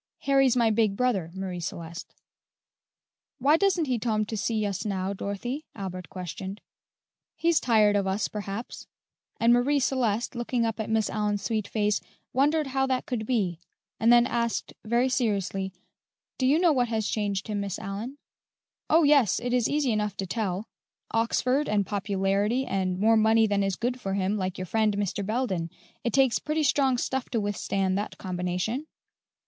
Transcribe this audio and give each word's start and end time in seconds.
Harry's 0.21 0.57
my 0.57 0.71
big 0.71 0.95
brother, 0.97 1.29
Marie 1.35 1.59
Celeste." 1.59 2.15
"Why 3.37 3.55
doesn't 3.55 3.85
he 3.85 3.99
tom 3.99 4.25
to 4.25 4.35
see 4.35 4.65
us 4.65 4.83
now, 4.83 5.13
Dorothy?" 5.13 5.67
Albert 5.75 6.09
questioned. 6.09 6.59
"He's 7.35 7.59
tired 7.59 7.95
of 7.95 8.07
us, 8.07 8.27
perhaps;" 8.27 8.87
and 9.39 9.53
Marie 9.53 9.79
Celeste, 9.79 10.33
looking 10.33 10.65
up 10.65 10.79
at 10.79 10.89
Miss 10.89 11.07
Allyn's 11.11 11.43
sweet 11.43 11.67
face, 11.67 12.01
wondered 12.33 12.65
how 12.65 12.87
that 12.87 13.05
could 13.05 13.27
be, 13.27 13.59
and 13.99 14.11
then 14.11 14.25
asked 14.25 14.73
very 14.83 15.07
seriously, 15.07 15.71
"Do 16.39 16.47
you 16.47 16.57
know 16.57 16.73
what 16.73 16.87
has 16.87 17.07
changed 17.07 17.47
him, 17.47 17.59
Miss 17.59 17.77
Aliyn?" 17.77 18.17
"Oh, 18.89 19.03
yes, 19.03 19.37
it 19.39 19.53
is 19.53 19.69
easy 19.69 19.91
enough 19.91 20.17
to 20.17 20.25
tell: 20.25 20.67
Oxford 21.11 21.69
and 21.69 21.85
popularity 21.85 22.65
and 22.65 22.97
more 22.97 23.17
money 23.17 23.45
than 23.45 23.61
is 23.61 23.75
good 23.75 24.01
for 24.01 24.15
him, 24.15 24.35
like 24.35 24.57
your 24.57 24.65
friend, 24.65 24.97
Mr. 24.97 25.23
Belden. 25.23 25.69
It 26.03 26.11
takes 26.11 26.39
pretty 26.39 26.63
strong 26.63 26.97
stuff 26.97 27.29
to 27.29 27.39
withstand 27.39 27.99
that 27.99 28.17
combination." 28.17 28.87